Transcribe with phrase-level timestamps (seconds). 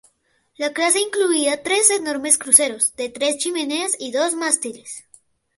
[0.55, 5.03] La clase incluía tres enormes cruceros, de tres chimeneas y dos mástiles.